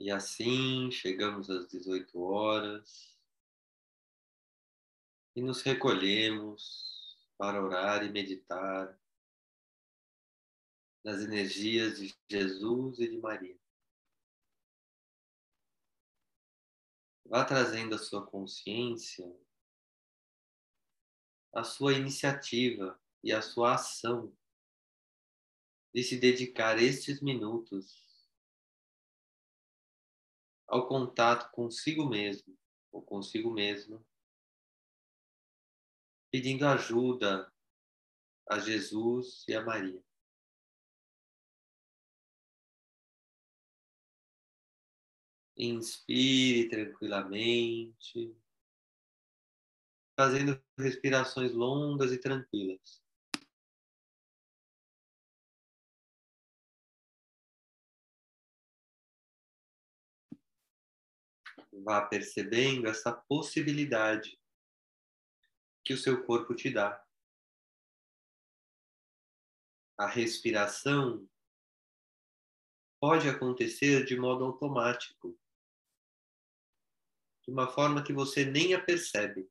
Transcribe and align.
E 0.00 0.12
assim 0.12 0.92
chegamos 0.92 1.50
às 1.50 1.66
18 1.66 2.20
horas 2.20 3.18
e 5.34 5.42
nos 5.42 5.60
recolhemos 5.62 7.18
para 7.36 7.60
orar 7.60 8.04
e 8.04 8.08
meditar 8.08 8.96
nas 11.04 11.20
energias 11.20 11.98
de 11.98 12.16
Jesus 12.28 13.00
e 13.00 13.08
de 13.08 13.18
Maria. 13.18 13.58
Vá 17.24 17.44
trazendo 17.44 17.96
a 17.96 17.98
sua 17.98 18.24
consciência, 18.24 19.28
a 21.52 21.64
sua 21.64 21.94
iniciativa 21.94 23.00
e 23.22 23.32
a 23.32 23.42
sua 23.42 23.74
ação 23.74 24.32
de 25.92 26.04
se 26.04 26.16
dedicar 26.18 26.80
estes 26.80 27.20
minutos 27.20 28.07
ao 30.68 30.86
contato 30.86 31.50
consigo 31.50 32.06
mesmo 32.06 32.56
ou 32.92 33.02
consigo 33.02 33.50
mesmo, 33.50 34.04
pedindo 36.30 36.66
ajuda 36.66 37.50
a 38.46 38.58
Jesus 38.58 39.44
e 39.48 39.54
a 39.54 39.62
Maria. 39.62 40.02
Inspire 45.56 46.68
tranquilamente, 46.68 48.36
fazendo 50.14 50.62
respirações 50.78 51.52
longas 51.52 52.12
e 52.12 52.18
tranquilas. 52.18 53.02
Vá 61.88 62.06
percebendo 62.06 62.86
essa 62.86 63.10
possibilidade 63.10 64.38
que 65.82 65.94
o 65.94 65.96
seu 65.96 66.22
corpo 66.26 66.54
te 66.54 66.70
dá. 66.70 67.02
A 69.96 70.06
respiração 70.06 71.26
pode 73.00 73.26
acontecer 73.26 74.04
de 74.04 74.18
modo 74.18 74.44
automático, 74.44 75.34
de 77.42 77.50
uma 77.50 77.66
forma 77.66 78.04
que 78.04 78.12
você 78.12 78.44
nem 78.44 78.74
a 78.74 78.84
percebe. 78.84 79.50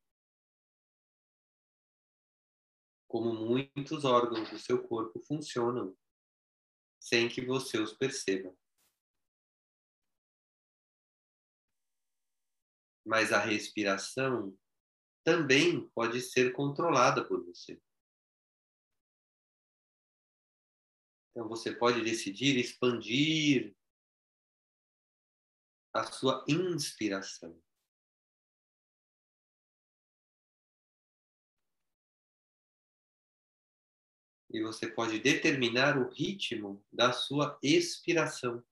Como 3.07 3.33
muitos 3.33 4.05
órgãos 4.05 4.47
do 4.51 4.59
seu 4.59 4.87
corpo 4.87 5.19
funcionam 5.21 5.97
sem 6.99 7.27
que 7.27 7.43
você 7.43 7.79
os 7.79 7.93
perceba. 7.93 8.55
Mas 13.07 13.31
a 13.31 13.39
respiração 13.39 14.53
também 15.23 15.87
pode 15.95 16.19
ser 16.21 16.51
controlada 16.51 17.23
por 17.25 17.43
você. 17.45 17.81
Então 21.31 21.47
você 21.47 21.73
pode 21.73 22.03
decidir 22.03 22.57
expandir 22.57 23.73
a 25.93 26.03
sua 26.11 26.43
inspiração. 26.49 27.57
E 34.49 34.61
você 34.61 34.87
pode 34.87 35.19
determinar 35.19 35.97
o 35.97 36.09
ritmo 36.09 36.83
da 36.91 37.13
sua 37.13 37.57
expiração. 37.63 38.63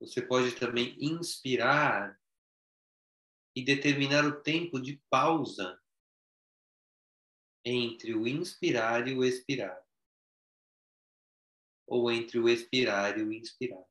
Você 0.00 0.22
pode 0.22 0.52
também 0.52 0.96
inspirar 1.00 2.18
e 3.54 3.64
determinar 3.64 4.24
o 4.24 4.40
tempo 4.40 4.80
de 4.80 5.02
pausa 5.10 5.80
entre 7.64 8.14
o 8.14 8.26
inspirar 8.26 9.08
e 9.08 9.14
o 9.14 9.24
expirar. 9.24 9.84
Ou 11.86 12.10
entre 12.10 12.38
o 12.38 12.48
expirar 12.48 13.18
e 13.18 13.22
o 13.22 13.32
inspirar. 13.32 13.84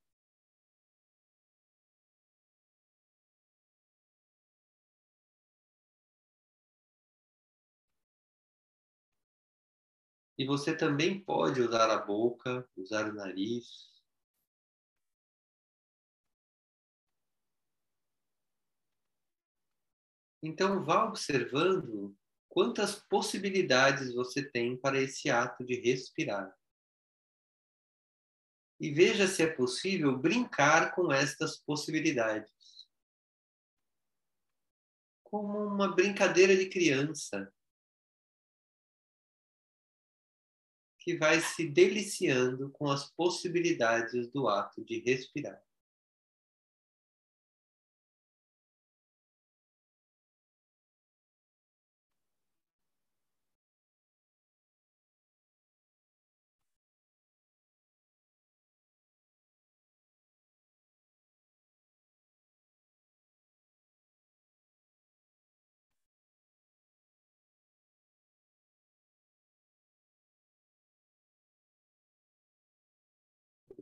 E 10.37 10.45
você 10.45 10.77
também 10.77 11.19
pode 11.19 11.59
usar 11.61 11.89
a 11.89 11.97
boca, 11.97 12.69
usar 12.77 13.09
o 13.09 13.13
nariz, 13.13 13.96
Então, 20.47 20.81
vá 20.81 21.03
observando 21.03 22.17
quantas 22.47 22.95
possibilidades 22.95 24.13
você 24.13 24.49
tem 24.49 24.77
para 24.77 24.97
esse 24.97 25.29
ato 25.29 25.65
de 25.65 25.75
respirar. 25.75 26.57
E 28.79 28.89
veja 28.89 29.27
se 29.27 29.43
é 29.43 29.47
possível 29.47 30.17
brincar 30.17 30.95
com 30.95 31.11
estas 31.11 31.57
possibilidades. 31.57 32.87
Como 35.21 35.65
uma 35.65 35.93
brincadeira 35.93 36.55
de 36.55 36.69
criança 36.69 37.53
que 40.99 41.17
vai 41.17 41.41
se 41.41 41.67
deliciando 41.67 42.69
com 42.71 42.89
as 42.89 43.11
possibilidades 43.11 44.31
do 44.31 44.47
ato 44.47 44.81
de 44.85 44.99
respirar. 44.99 45.61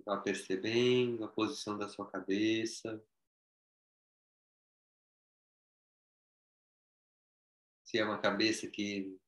Vá 0.06 0.18
percebendo 0.18 1.26
a 1.26 1.28
posição 1.28 1.76
da 1.76 1.90
sua 1.90 2.08
cabeça. 2.08 3.04
Se 7.84 7.98
é 7.98 8.06
uma 8.06 8.22
cabeça 8.22 8.68
que 8.70 9.20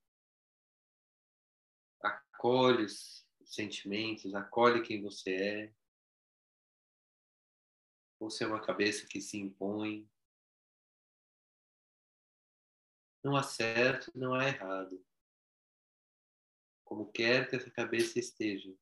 acolhe 1.99 2.85
os 2.85 3.27
sentimentos, 3.43 4.35
acolhe 4.35 4.83
quem 4.83 5.01
você 5.01 5.35
é. 5.35 5.73
Ou 8.19 8.29
se 8.29 8.43
é 8.43 8.47
uma 8.47 8.61
cabeça 8.61 9.07
que 9.07 9.19
se 9.19 9.37
impõe. 9.39 10.07
Não 13.23 13.35
há 13.35 13.41
certo, 13.41 14.11
não 14.15 14.35
há 14.35 14.47
errado. 14.47 15.03
Como 16.83 17.11
quer 17.11 17.49
que 17.49 17.55
essa 17.55 17.71
cabeça 17.71 18.19
esteja 18.19 18.77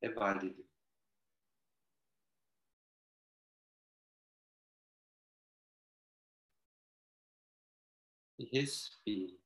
é 0.00 0.08
válido. 0.08 0.64
E 8.38 8.44
respire. 8.50 9.38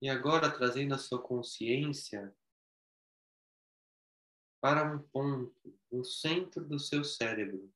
E 0.00 0.08
agora 0.08 0.50
trazendo 0.50 0.94
a 0.94 0.98
sua 0.98 1.22
consciência 1.22 2.34
para 4.60 4.84
um 4.84 4.98
ponto 4.98 5.78
no 5.90 6.04
centro 6.04 6.64
do 6.64 6.78
seu 6.78 7.02
cérebro. 7.04 7.72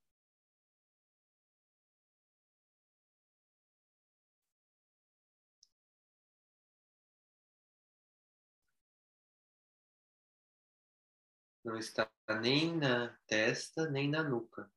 Não 11.65 11.77
está 11.77 12.11
nem 12.41 12.77
na 12.77 13.17
testa, 13.27 13.89
nem 13.89 14.11
na 14.11 14.23
nuca. 14.23 14.71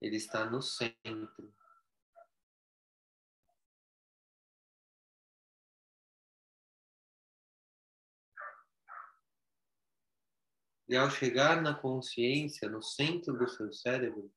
Ele 0.00 0.16
está 0.16 0.48
no 0.48 0.62
centro. 0.62 1.52
E 10.90 10.96
ao 10.96 11.08
chegar 11.08 11.62
na 11.62 11.72
consciência, 11.72 12.68
no 12.68 12.82
centro 12.82 13.38
do 13.38 13.48
seu 13.48 13.72
cérebro, 13.72 14.28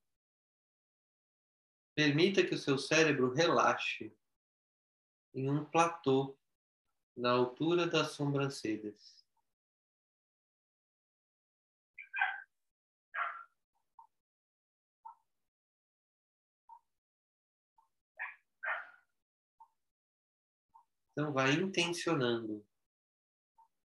permita 1.96 2.46
que 2.46 2.54
o 2.54 2.60
seu 2.60 2.78
cérebro 2.78 3.34
relaxe 3.34 4.16
em 5.34 5.50
um 5.50 5.66
platô 5.66 6.38
na 7.18 7.32
altura 7.32 7.88
das 7.88 8.12
sobrancelhas. 8.12 9.26
Então, 21.14 21.34
vai 21.34 21.54
intencionando 21.54 22.64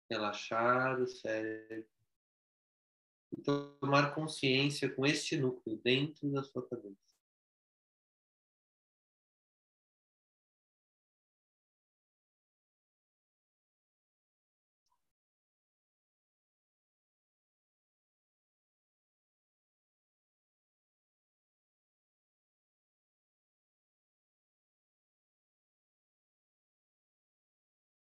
relaxar 0.10 1.00
o 1.00 1.06
cérebro 1.06 1.95
e 3.38 3.42
tomar 3.42 4.14
consciência 4.16 4.90
com 4.90 5.06
este 5.06 5.38
núcleo 5.38 5.80
dentro 5.84 6.32
da 6.32 6.44
sua 6.44 6.68
cabeça. 6.68 7.06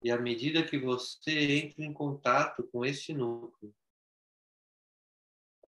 E 0.02 0.10
à 0.12 0.18
medida 0.18 0.64
que 0.66 0.78
você 0.78 1.60
entra 1.66 1.84
em 1.84 1.94
contato 1.94 2.64
com 2.72 2.86
este 2.86 3.14
núcleo, 3.14 3.74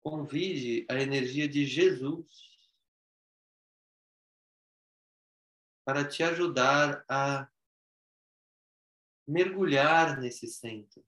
convide 0.03 0.85
a 0.89 0.95
energia 0.95 1.47
de 1.47 1.65
Jesus 1.65 2.59
para 5.85 6.07
te 6.07 6.23
ajudar 6.23 7.03
a 7.09 7.49
mergulhar 9.27 10.19
nesse 10.19 10.47
centro. 10.47 11.03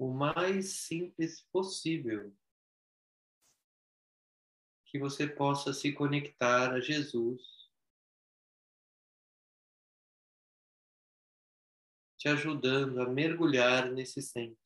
O 0.00 0.10
mais 0.14 0.78
simples 0.86 1.42
possível 1.52 2.34
que 4.86 4.98
você 4.98 5.28
possa 5.28 5.74
se 5.74 5.92
conectar 5.92 6.72
a 6.72 6.80
Jesus, 6.80 7.42
te 12.16 12.30
ajudando 12.30 13.02
a 13.02 13.08
mergulhar 13.10 13.92
nesse 13.92 14.22
centro. 14.22 14.59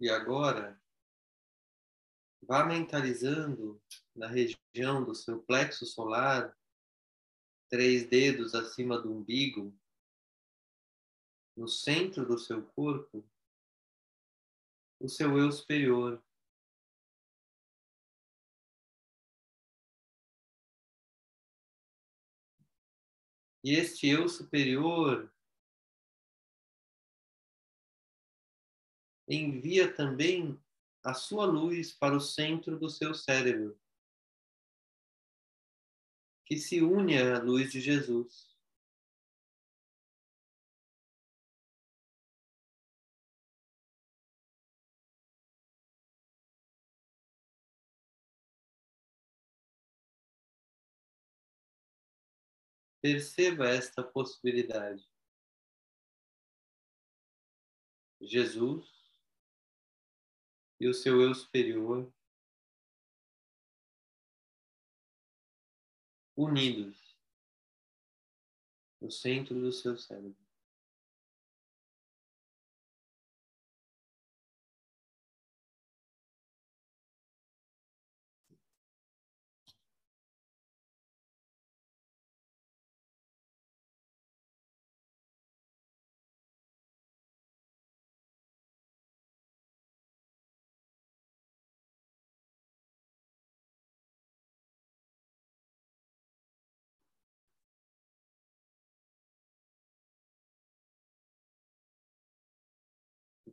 E 0.00 0.08
agora, 0.08 0.80
vá 2.42 2.64
mentalizando 2.64 3.82
na 4.14 4.28
região 4.28 5.04
do 5.04 5.12
seu 5.12 5.42
plexo 5.42 5.84
solar, 5.86 6.56
três 7.68 8.06
dedos 8.08 8.54
acima 8.54 9.00
do 9.00 9.12
umbigo, 9.12 9.76
no 11.56 11.66
centro 11.66 12.24
do 12.24 12.38
seu 12.38 12.64
corpo, 12.64 13.28
o 15.00 15.08
seu 15.08 15.36
eu 15.36 15.50
superior. 15.50 16.22
E 23.64 23.72
este 23.72 24.06
eu 24.06 24.28
superior 24.28 25.28
envia 29.28 29.92
também 29.92 30.58
a 31.04 31.14
sua 31.14 31.44
luz 31.44 31.92
para 31.92 32.16
o 32.16 32.20
centro 32.20 32.78
do 32.78 32.88
seu 32.88 33.14
cérebro, 33.14 33.78
que 36.46 36.56
se 36.56 36.80
une 36.80 37.18
à 37.18 37.38
luz 37.38 37.70
de 37.70 37.80
Jesus. 37.80 38.48
Perceba 53.00 53.68
esta 53.68 54.02
possibilidade. 54.02 55.08
Jesus 58.20 58.97
e 60.80 60.88
o 60.88 60.94
seu 60.94 61.20
eu 61.20 61.34
superior 61.34 62.12
unidos 66.36 67.16
no 69.00 69.10
centro 69.10 69.60
do 69.60 69.72
seu 69.72 69.96
cérebro. 69.96 70.47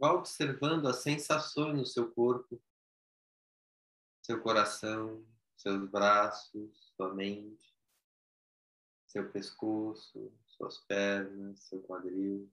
Vá 0.05 0.13
observando 0.13 0.87
as 0.87 0.97
sensações 0.97 1.75
no 1.75 1.83
seu 1.83 2.13
corpo, 2.13 2.61
seu 4.21 4.39
coração, 4.39 5.25
seus 5.57 5.89
braços, 5.89 6.93
sua 6.95 7.11
mente, 7.11 7.75
seu 9.07 9.31
pescoço, 9.31 10.31
suas 10.45 10.77
pernas, 10.77 11.59
seu 11.63 11.81
quadril. 11.81 12.47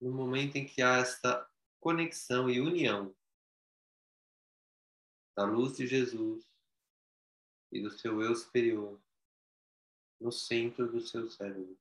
No 0.00 0.10
momento 0.10 0.56
em 0.56 0.64
que 0.64 0.80
há 0.80 0.96
esta 0.96 1.46
conexão 1.78 2.48
e 2.48 2.62
união 2.62 3.14
da 5.36 5.44
luz 5.44 5.76
de 5.76 5.86
Jesus 5.86 6.50
e 7.70 7.82
do 7.82 7.90
seu 7.90 8.22
eu 8.22 8.34
superior 8.34 8.98
no 10.18 10.32
centro 10.32 10.90
do 10.90 11.02
seu 11.02 11.28
cérebro. 11.28 11.78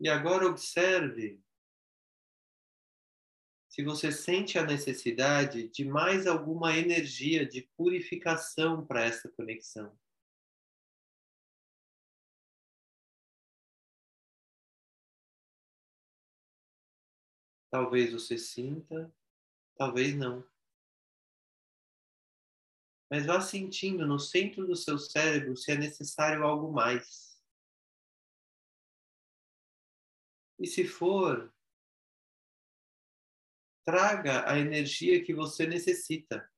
E 0.00 0.08
agora 0.08 0.46
observe 0.46 1.38
se 3.68 3.84
você 3.84 4.10
sente 4.10 4.58
a 4.58 4.64
necessidade 4.64 5.68
de 5.68 5.84
mais 5.84 6.26
alguma 6.26 6.74
energia 6.74 7.46
de 7.46 7.68
purificação 7.76 8.86
para 8.86 9.04
essa 9.04 9.28
conexão. 9.28 9.94
Talvez 17.70 18.10
você 18.10 18.38
sinta, 18.38 19.14
talvez 19.76 20.16
não. 20.16 20.42
Mas 23.10 23.26
vá 23.26 23.40
sentindo 23.42 24.06
no 24.06 24.18
centro 24.18 24.66
do 24.66 24.74
seu 24.74 24.98
cérebro 24.98 25.56
se 25.56 25.70
é 25.72 25.76
necessário 25.76 26.42
algo 26.42 26.72
mais. 26.72 27.29
E 30.60 30.66
se 30.66 30.86
for, 30.86 31.50
traga 33.82 34.46
a 34.46 34.58
energia 34.58 35.24
que 35.24 35.32
você 35.32 35.66
necessita. 35.66 36.52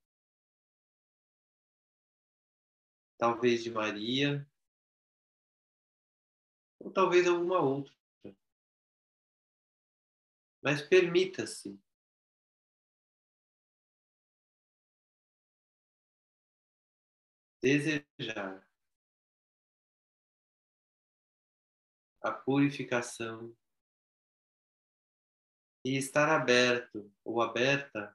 Talvez 3.16 3.62
de 3.62 3.70
Maria, 3.70 4.44
ou 6.80 6.92
talvez 6.92 7.28
alguma 7.28 7.60
outra. 7.60 7.94
Mas 10.60 10.82
permita-se 10.82 11.80
desejar 17.60 18.68
a 22.20 22.32
purificação 22.32 23.56
e 25.84 25.96
estar 25.96 26.28
aberto 26.28 27.12
ou 27.24 27.42
aberta 27.42 28.14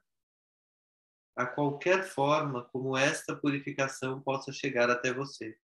a 1.36 1.46
qualquer 1.46 2.02
forma 2.04 2.64
como 2.64 2.96
esta 2.96 3.34
purificação 3.36 4.20
possa 4.20 4.52
chegar 4.52 4.90
até 4.90 5.12
você. 5.12 5.56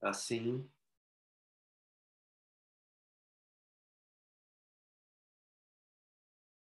Assim, 0.00 0.70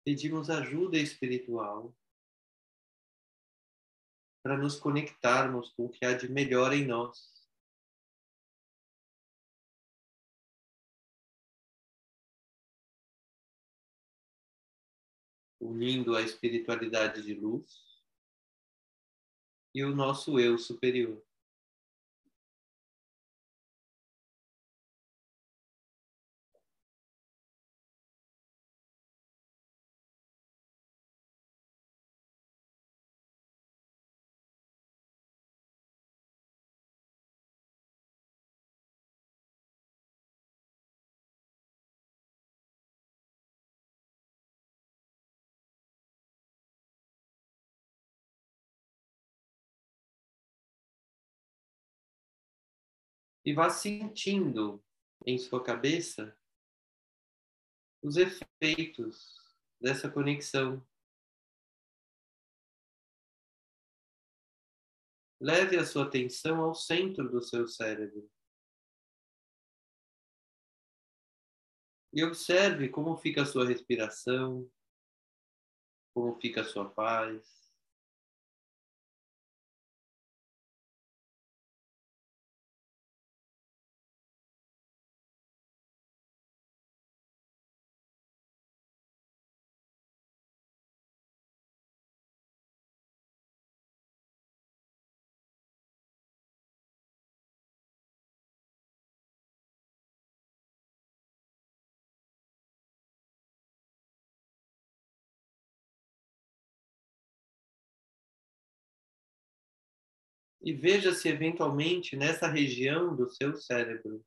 pedimos 0.05 0.51
ajuda 0.51 0.99
espiritual 0.99 1.95
para 4.43 4.57
nos 4.59 4.79
conectarmos 4.79 5.71
com 5.71 5.87
o 5.87 5.89
que 5.89 6.05
há 6.05 6.17
de 6.17 6.29
melhor 6.29 6.73
em 6.73 6.85
nós. 6.85 7.31
Unindo 15.61 16.17
a 16.17 16.23
espiritualidade 16.23 17.23
de 17.23 17.35
luz 17.35 18.01
e 19.73 19.85
o 19.85 19.95
nosso 19.95 20.41
eu 20.41 20.59
superior. 20.59 21.23
E 53.45 53.53
vá 53.53 53.71
sentindo 53.71 54.83
em 55.27 55.39
sua 55.39 55.63
cabeça 55.63 56.37
os 58.03 58.17
efeitos 58.17 59.37
dessa 59.81 60.11
conexão. 60.11 60.85
Leve 65.41 65.77
a 65.77 65.85
sua 65.85 66.05
atenção 66.05 66.61
ao 66.61 66.75
centro 66.75 67.29
do 67.29 67.43
seu 67.43 67.67
cérebro. 67.67 68.31
E 72.13 72.23
observe 72.23 72.89
como 72.91 73.17
fica 73.17 73.43
a 73.43 73.47
sua 73.47 73.67
respiração, 73.67 74.71
como 76.15 76.39
fica 76.41 76.61
a 76.61 76.65
sua 76.65 76.89
paz. 76.91 77.62
E 110.63 110.73
veja 110.73 111.13
se 111.13 111.29
eventualmente 111.29 112.17
nessa 112.17 112.47
região 112.47 113.17
do 113.17 113.29
seu 113.29 113.57
cérebro 113.57 114.25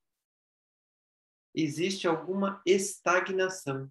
existe 1.54 2.06
alguma 2.06 2.62
estagnação. 2.66 3.90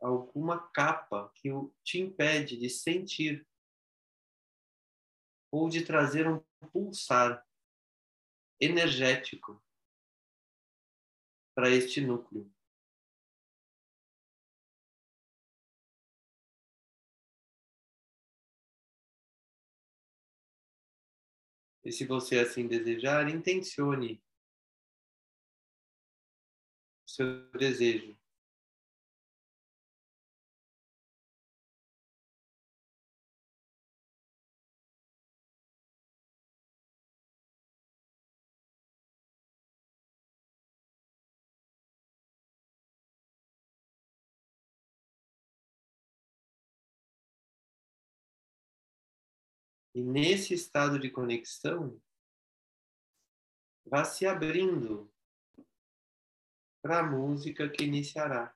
Alguma 0.00 0.68
capa 0.68 1.32
que 1.34 1.48
te 1.82 1.98
impede 1.98 2.56
de 2.56 2.70
sentir 2.70 3.44
ou 5.50 5.68
de 5.68 5.84
trazer 5.84 6.28
um 6.28 6.40
pulsar 6.70 7.44
energético 8.60 9.60
para 11.54 11.70
este 11.70 12.00
núcleo. 12.00 12.53
E 21.84 21.92
se 21.92 22.06
você 22.06 22.38
assim 22.38 22.66
desejar, 22.66 23.28
intencione 23.28 24.22
o 27.06 27.10
seu 27.10 27.50
desejo. 27.52 28.16
E 49.94 50.02
nesse 50.02 50.54
estado 50.54 50.98
de 50.98 51.08
conexão, 51.08 52.00
vá 53.86 54.04
se 54.04 54.26
abrindo 54.26 55.08
para 56.82 56.98
a 56.98 57.02
música 57.02 57.68
que 57.68 57.84
iniciará. 57.84 58.54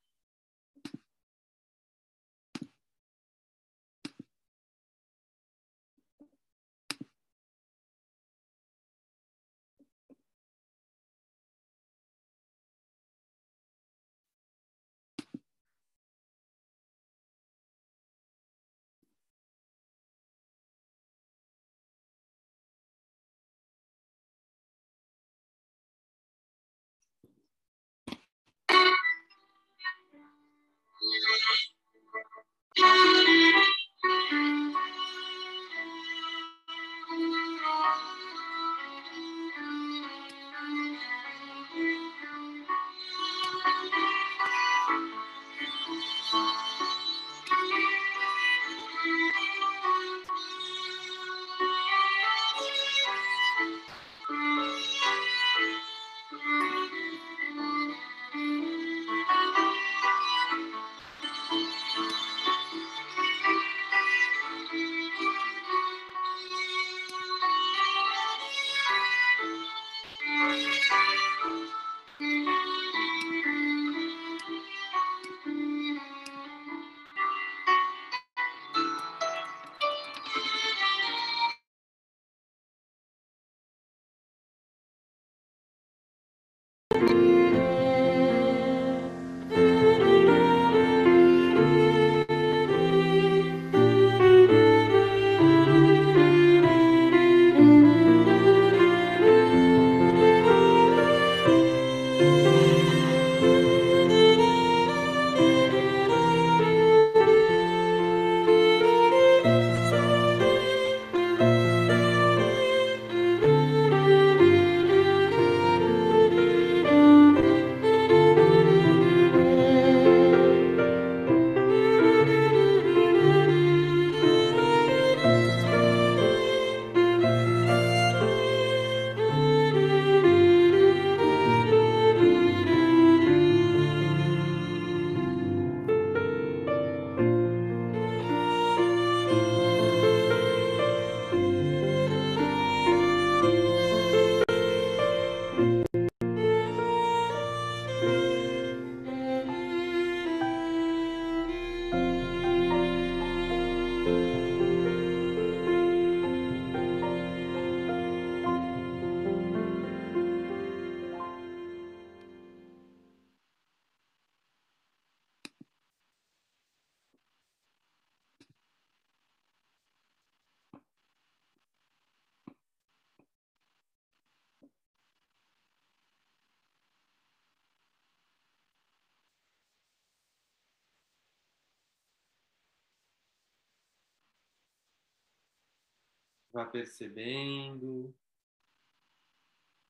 Vá 186.58 186.66
percebendo 186.66 188.12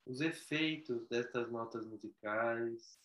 os 0.05 0.21
efeitos 0.21 1.09
destas 1.09 1.51
notas 1.51 1.87
musicais 1.87 3.01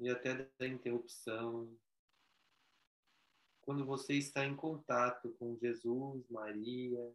e 0.00 0.08
até 0.10 0.50
da 0.58 0.66
interrupção. 0.66 1.72
Quando 3.60 3.86
você 3.86 4.14
está 4.14 4.44
em 4.44 4.56
contato 4.56 5.32
com 5.34 5.56
Jesus, 5.56 6.28
Maria 6.30 7.14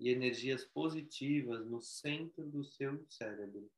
e 0.00 0.08
energias 0.08 0.64
positivas 0.64 1.66
no 1.66 1.82
centro 1.82 2.48
do 2.48 2.64
seu 2.64 3.04
cérebro. 3.10 3.70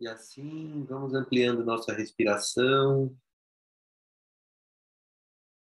E 0.00 0.06
assim 0.06 0.84
vamos 0.84 1.12
ampliando 1.12 1.64
nossa 1.64 1.92
respiração 1.92 3.16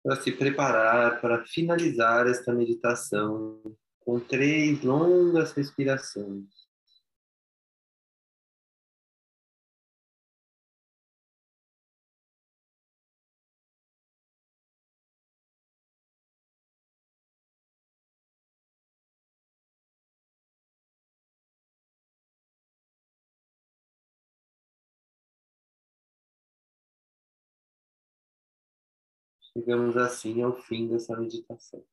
para 0.02 0.16
se 0.22 0.32
preparar 0.32 1.20
para 1.22 1.46
finalizar 1.46 2.28
esta 2.28 2.54
meditação 2.54 3.76
com 4.00 4.20
três 4.20 4.82
longas 4.82 5.52
respirações. 5.54 6.63
Chegamos 29.56 29.96
assim 29.98 30.42
ao 30.42 30.56
fim 30.56 30.88
dessa 30.88 31.16
meditação. 31.16 31.84